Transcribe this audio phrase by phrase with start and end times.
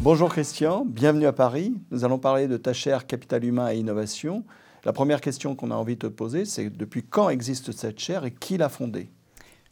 [0.00, 1.74] Bonjour Christian, bienvenue à Paris.
[1.90, 4.44] Nous allons parler de ta chaire Capital Humain et Innovation.
[4.84, 8.24] La première question qu'on a envie de te poser, c'est depuis quand existe cette chaire
[8.24, 9.10] et qui l'a fondée?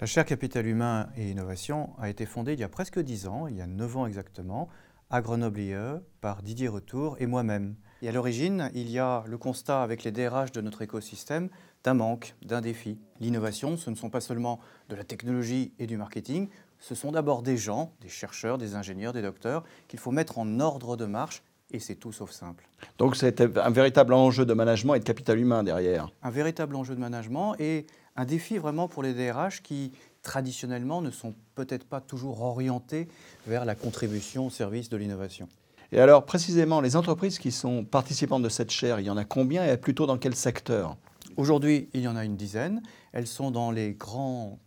[0.00, 3.46] La chaire Capital Humain et Innovation a été fondée il y a presque 10 ans,
[3.46, 4.68] il y a 9 ans exactement,
[5.08, 7.76] à Grenoble IE par Didier Retour et moi-même.
[8.00, 11.48] Et à l'origine, il y a le constat avec les DRH de notre écosystème
[11.82, 12.98] d'un manque, d'un défi.
[13.18, 16.48] L'innovation, ce ne sont pas seulement de la technologie et du marketing,
[16.78, 20.60] ce sont d'abord des gens, des chercheurs, des ingénieurs, des docteurs, qu'il faut mettre en
[20.60, 22.68] ordre de marche, et c'est tout sauf simple.
[22.98, 26.08] Donc c'est un véritable enjeu de management et de capital humain derrière.
[26.22, 31.10] Un véritable enjeu de management et un défi vraiment pour les DRH qui, traditionnellement, ne
[31.10, 33.08] sont peut-être pas toujours orientés
[33.46, 35.48] vers la contribution au service de l'innovation.
[35.90, 39.24] Et alors, précisément, les entreprises qui sont participantes de cette chaire, il y en a
[39.24, 40.96] combien et plutôt dans quel secteur?
[41.36, 42.82] Aujourd'hui, il y en a une dizaine.
[43.12, 44.58] Elles sont dans les grands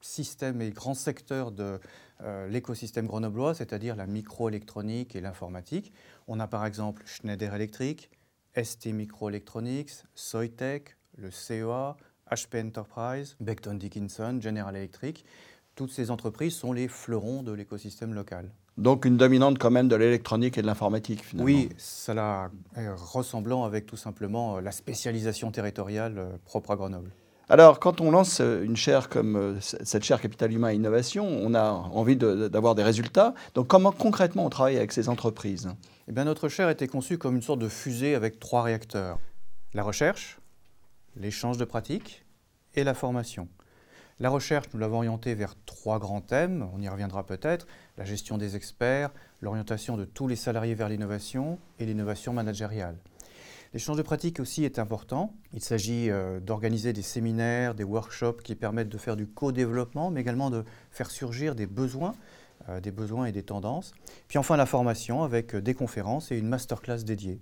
[0.00, 1.78] systèmes et grands secteurs de
[2.22, 5.92] euh, l'écosystème grenoblois, c'est-à-dire la microélectronique et l'informatique.
[6.26, 8.10] On a par exemple Schneider Electric,
[8.60, 11.96] ST Microelectronics, Soitec, le CEA,
[12.30, 15.24] HP Enterprise, Becton Dickinson, General Electric.
[15.76, 18.50] Toutes ces entreprises sont les fleurons de l'écosystème local.
[18.78, 21.46] Donc une dominante quand même de l'électronique et de l'informatique finalement.
[21.46, 27.10] Oui, cela est ressemblant avec tout simplement la spécialisation territoriale euh, propre à Grenoble.
[27.48, 31.26] Alors, quand on lance euh, une chaire comme euh, cette chaire Capital Humain et Innovation,
[31.26, 33.34] on a envie d'avoir des résultats.
[33.54, 35.68] Donc, comment concrètement on travaille avec ces entreprises?
[36.08, 39.18] Eh bien, Notre chaire était conçue comme une sorte de fusée avec trois réacteurs.
[39.74, 40.38] La recherche,
[41.14, 42.24] l'échange de pratiques
[42.74, 43.48] et la formation.
[44.18, 47.66] La recherche, nous l'avons orientée vers trois grands thèmes, on y reviendra peut-être,
[47.98, 49.10] la gestion des experts,
[49.42, 52.96] l'orientation de tous les salariés vers l'innovation et l'innovation managériale.
[53.74, 55.34] L'échange de pratiques aussi est important.
[55.52, 60.22] Il s'agit euh, d'organiser des séminaires, des workshops qui permettent de faire du co-développement, mais
[60.22, 62.14] également de faire surgir des besoins,
[62.70, 63.92] euh, des besoins et des tendances.
[64.28, 67.38] Puis enfin la formation avec euh, des conférences et une masterclass dédiée.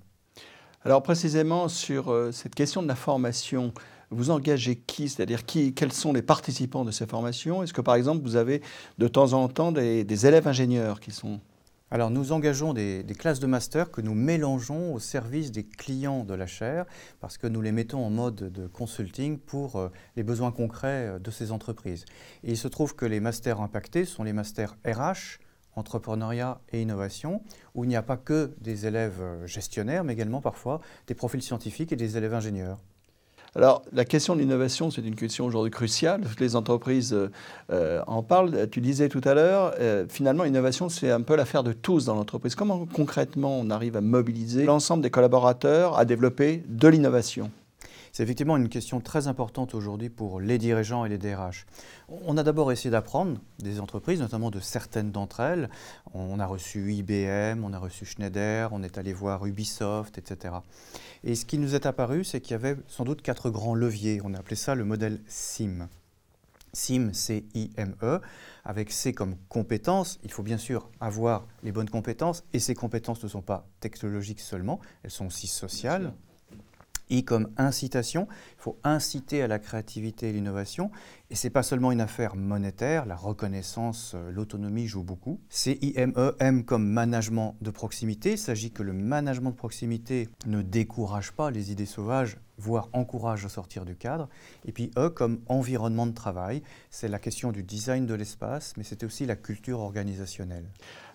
[0.84, 3.72] Alors précisément sur cette question de la formation,
[4.14, 5.08] vous engagez qui?
[5.08, 7.62] C'est-à-dire qui, quels sont les participants de ces formations?
[7.62, 8.62] Est-ce que par exemple vous avez
[8.98, 11.40] de temps en temps des élèves ingénieurs qui sont?
[11.94, 16.34] Alors nous engageons des, classes de master que nous mélangeons au service des clients de
[16.34, 16.86] la chaire
[17.20, 21.18] parce que nous les mettons en mode de consulting pour euh, les besoins concrets euh,
[21.20, 22.04] de ces entreprises.
[22.42, 25.38] Et il se trouve que les masters impactés sont les masters RH,
[25.76, 27.42] entrepreneuriat et innovation,
[27.76, 31.42] où il n'y a pas que des élèves euh, gestionnaires, mais également parfois des profils
[31.42, 32.80] scientifiques et des élèves ingénieurs.
[33.56, 36.22] Alors, la question de l'innovation, c'est une question aujourd'hui cruciale.
[36.22, 37.30] Toutes les entreprises euh,
[37.70, 38.68] euh, en parlent.
[38.70, 42.16] Tu disais tout à l'heure, euh, finalement, l'innovation, c'est un peu l'affaire de tous dans
[42.16, 42.56] l'entreprise.
[42.56, 47.50] Comment concrètement on arrive à mobiliser l'ensemble des collaborateurs à développer de l'innovation?
[48.14, 51.66] C'est effectivement une question très importante aujourd'hui pour les dirigeants et les DRH.
[52.08, 55.68] On a d'abord essayé d'apprendre des entreprises, notamment de certaines d'entre elles.
[56.12, 60.54] On a reçu IBM, on a reçu Schneider, on est allé voir Ubisoft, etc.
[61.24, 64.20] Et ce qui nous est apparu, c'est qu'il y avait sans doute quatre grands leviers.
[64.22, 65.88] On a appelé ça le modèle SIM.
[66.72, 68.20] SIM, C-I-M-E,
[68.64, 70.20] avec C comme compétences.
[70.22, 74.40] Il faut bien sûr avoir les bonnes compétences, et ces compétences ne sont pas technologiques
[74.40, 76.12] seulement, elles sont aussi sociales.
[77.10, 80.90] I comme incitation, il faut inciter à la créativité et l'innovation.
[81.30, 85.40] Et ce n'est pas seulement une affaire monétaire, la reconnaissance, euh, l'autonomie joue beaucoup.
[85.48, 88.32] C I M E M comme management de proximité.
[88.32, 93.44] Il s'agit que le management de proximité ne décourage pas les idées sauvages, voire encourage
[93.44, 94.28] à sortir du cadre.
[94.66, 98.84] Et puis E comme environnement de travail, c'est la question du design de l'espace, mais
[98.84, 100.66] c'est aussi la culture organisationnelle.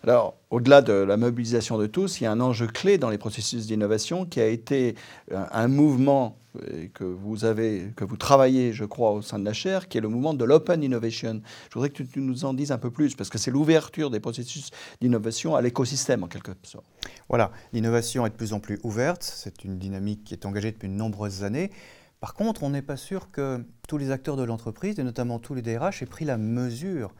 [0.04, 3.18] Alors, au-delà de la mobilisation de tous, il y a un enjeu clé dans les
[3.18, 4.96] processus d'innovation qui a été
[5.32, 9.46] euh, un mouvement euh, que vous avez, que vous travaillez, je crois, au sein de
[9.46, 11.42] la chaire, qui est le mouvement de l'open innovation.
[11.70, 14.20] Je voudrais que tu nous en dises un peu plus, parce que c'est l'ouverture des
[14.20, 14.72] processus
[15.02, 16.86] d'innovation à l'écosystème, en quelque sorte.
[17.28, 19.24] Voilà, l'innovation est de plus en plus ouverte.
[19.24, 21.72] C'est une dynamique qui est engagée depuis de nombreuses années.
[22.20, 25.54] Par contre, on n'est pas sûr que tous les acteurs de l'entreprise, et notamment tous
[25.54, 27.14] les DRH, aient pris la mesure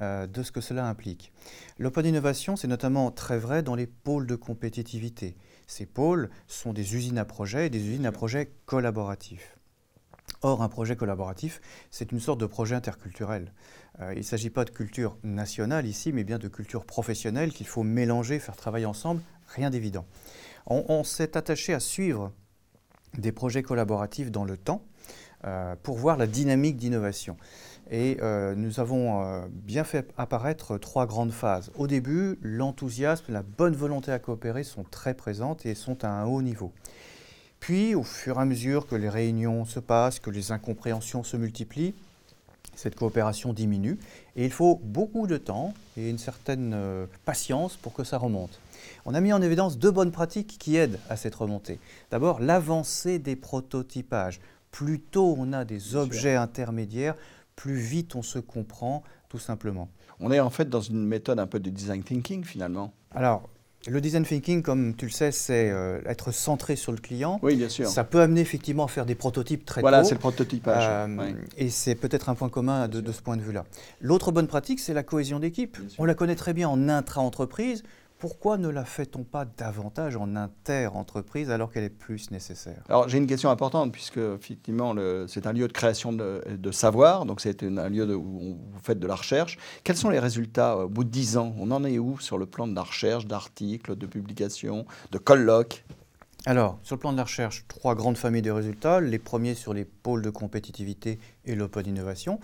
[0.00, 1.30] euh, de ce que cela implique.
[1.78, 5.36] L'open innovation, c'est notamment très vrai dans les pôles de compétitivité.
[5.66, 9.56] Ces pôles sont des usines à projets et des usines à projets collaboratifs.
[10.42, 11.60] Or, un projet collaboratif,
[11.90, 13.52] c'est une sorte de projet interculturel.
[14.00, 17.66] Euh, il ne s'agit pas de culture nationale ici, mais bien de culture professionnelle qu'il
[17.66, 20.06] faut mélanger, faire travailler ensemble, rien d'évident.
[20.66, 22.32] on s'est attaché à suivre
[23.18, 24.82] des projets collaboratifs dans le temps
[25.44, 27.36] euh, pour voir la dynamique d'innovation.
[27.90, 31.70] Et euh, nous avons euh, bien fait apparaître trois grandes phases.
[31.76, 36.24] Au début, l'enthousiasme, la bonne volonté à coopérer sont très présentes et sont à un
[36.24, 36.72] haut niveau.
[37.60, 41.36] Puis, au fur et à mesure que les réunions se passent, que les incompréhensions se
[41.36, 41.94] multiplient,
[42.76, 43.98] cette coopération diminue
[44.36, 48.60] et il faut beaucoup de temps et une certaine euh, patience pour que ça remonte.
[49.06, 51.80] On a mis en évidence deux bonnes pratiques qui aident à cette remontée.
[52.10, 54.40] D'abord, l'avancée des prototypages.
[54.70, 57.14] Plus tôt on a des objets intermédiaires,
[57.56, 59.88] plus vite on se comprend, tout simplement.
[60.20, 62.92] On est en fait dans une méthode un peu de design thinking finalement.
[63.10, 63.48] Alors,
[63.88, 67.38] le design thinking, comme tu le sais, c'est euh, être centré sur le client.
[67.42, 67.88] Oui, bien sûr.
[67.88, 70.02] Ça peut amener effectivement à faire des prototypes très voilà, tôt.
[70.02, 70.84] Voilà, c'est le prototypage.
[70.88, 73.64] Euh, et c'est peut-être un point commun de, de ce point de vue-là.
[74.00, 75.76] L'autre bonne pratique, c'est la cohésion d'équipe.
[75.98, 77.84] On la connaît très bien en intra-entreprise
[78.18, 82.82] pourquoi ne la fait-on pas davantage en inter-entreprise alors qu'elle est plus nécessaire?
[82.88, 84.94] Alors j'ai une question importante puisque effectivement
[85.26, 89.06] c'est un lieu de création de, savoir, donc c'est un lieu où vous faites de
[89.06, 89.58] la recherche.
[89.84, 91.54] Quels sont les résultats au bout de 10 ans?
[91.58, 95.84] On en est où sur le plan de la recherche, d'articles, de publications, de colloques?
[96.48, 99.00] Alors, sur le plan de la recherche, trois grandes familles de résultats.
[99.00, 102.38] Les premiers sur les pôles de compétitivité et l'open innovation.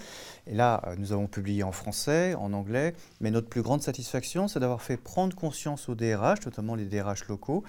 [0.48, 4.48] Et là, euh, nous avons publié en français, en anglais, mais notre plus grande satisfaction,
[4.48, 7.62] c'est d'avoir fait prendre conscience aux DRH, notamment les DRH locaux,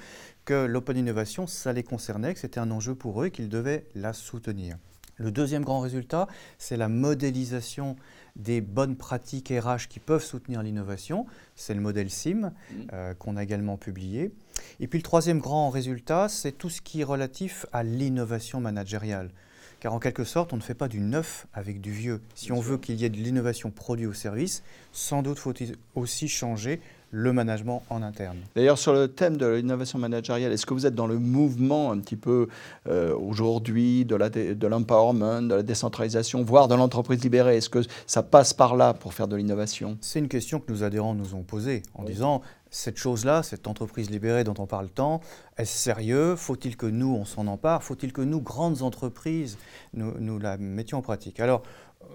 [0.44, 3.86] que l'open innovation, ça les concernait, que c'était un enjeu pour eux et qu'ils devaient
[3.94, 4.78] la soutenir.
[5.18, 6.28] Le deuxième grand résultat,
[6.58, 7.96] c'est la modélisation
[8.36, 11.28] des bonnes pratiques RH qui peuvent soutenir l'innovation.
[11.56, 12.76] C'est le modèle SIM mmh.
[12.94, 14.34] euh, qu'on a également publié.
[14.80, 19.30] Et puis le troisième grand résultat, c'est tout ce qui est relatif à l'innovation managériale.
[19.80, 22.22] Car en quelque sorte, on ne fait pas du neuf avec du vieux.
[22.36, 24.64] Si on veut qu'il y ait de l'innovation produit au service,
[24.94, 26.80] sans doute faut-il aussi changer
[27.16, 28.38] le management en interne.
[28.56, 32.00] D'ailleurs, sur le thème de l'innovation managériale, est-ce que vous êtes dans le mouvement un
[32.00, 32.48] petit peu
[32.90, 37.58] euh, aujourd'hui de l'empowerment, de, de la décentralisation, voire de l'entreprise libérée?
[37.58, 39.96] Est-ce que ça passe par là pour faire de l'innovation?
[40.02, 44.10] C'est une question que nos adhérents nous ont posée en disant cette chose-là, cette entreprise
[44.10, 45.22] libérée dont on parle tant,
[45.58, 46.36] est-ce sérieux?
[46.36, 47.84] Faut-il que nous, on s'en empare?
[47.84, 49.60] Faut-il que nous, grandes entreprises,
[49.94, 51.40] nous, nous la mettions en pratique?
[51.40, 51.62] Alors,
[52.02, 52.06] euh,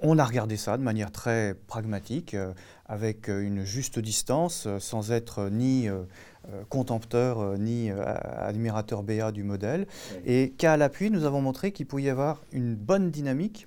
[0.00, 2.52] on a regardé ça de manière très pragmatique, euh,
[2.86, 5.88] avec euh, une juste distance, euh, sans être ni
[6.68, 9.86] contempteur ni admirateur BA du modèle.
[10.26, 13.66] Et qu'à l'appui, nous avons montré qu'il pouvait y avoir une bonne dynamique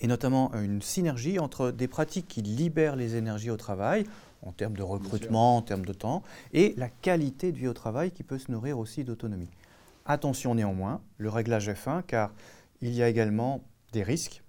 [0.00, 4.06] et notamment une synergie entre des pratiques qui libèrent les énergies au travail,
[4.42, 6.22] en termes de recrutement, en termes de temps,
[6.52, 9.50] et la qualité de vie au travail qui peut se nourrir aussi d'autonomie.
[10.06, 12.32] Attention néanmoins, le réglage est fin car
[12.82, 14.44] il y a également des risques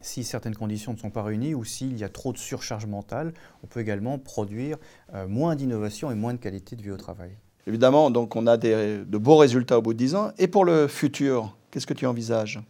[0.00, 3.32] si certaines conditions ne sont pas réunies ou s'il y a trop de surcharge mentale,
[3.62, 4.76] on peut également produire
[5.14, 7.32] euh, moins d'innovation et moins de qualité de vie au travail.
[7.66, 10.32] Évidemment, donc on a des, de beaux résultats au bout de 10 ans.
[10.38, 12.60] Et pour le futur, qu'est-ce que tu envisages?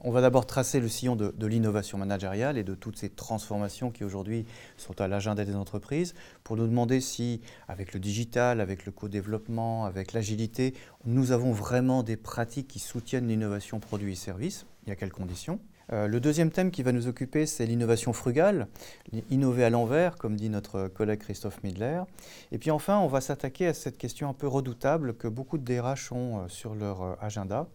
[0.00, 3.90] On va d'abord tracer le sillon de, de l'innovation managériale et de toutes ces transformations
[3.90, 4.46] qui aujourd'hui
[4.76, 6.14] sont à l'agenda des entreprises
[6.44, 10.74] pour nous demander si, avec le digital, avec le co-développement, avec l'agilité,
[11.04, 15.58] nous avons vraiment des pratiques qui soutiennent l'innovation produit et services et à quelles conditions?
[15.92, 18.68] Euh, le deuxième thème qui va nous occuper, c'est l'innovation frugale,
[19.30, 22.02] innover à l'envers, comme dit notre collègue Christophe Midler.
[22.52, 25.64] Et puis enfin, on va s'attaquer à cette question un peu redoutable que beaucoup de
[25.64, 27.68] DRH ont euh, sur leur euh, agenda.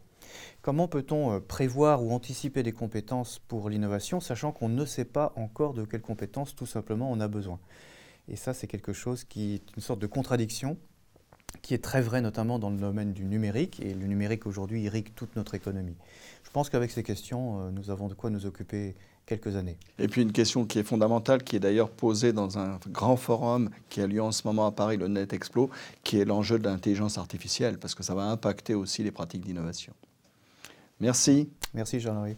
[0.62, 5.74] Comment peut-on prévoir ou anticiper des compétences pour l'innovation, sachant qu'on ne sait pas encore
[5.74, 7.60] de quelles compétences tout simplement on a besoin?
[8.30, 10.78] Et ça, c'est quelque chose qui est une sorte de contradiction
[11.62, 15.14] qui est très vrai notamment dans le domaine du numérique, et le numérique aujourd'hui irrigue
[15.16, 15.96] toute notre économie.
[16.44, 18.96] Je pense qu'avec ces questions, euh, nous avons de quoi nous occuper
[19.26, 19.78] quelques années.
[20.00, 23.70] Et puis une question qui est fondamentale, qui est d'ailleurs posée dans un grand forum
[23.90, 25.70] qui a lieu en ce moment à Paris, le Net Explo,
[26.04, 29.94] qui est l'enjeu de l'intelligence artificielle, parce que ça va impacter aussi les pratiques d'innovation.
[31.00, 31.50] Merci.
[31.74, 32.36] Merci Jean-Henri.